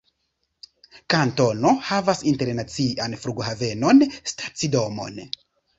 [1.15, 5.27] Kantono havas internacian flughavenon, stacidomon.